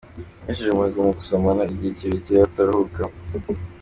[0.45, 3.01] Besheje umuhigo mu gusomana igihe kirekire bataruhuka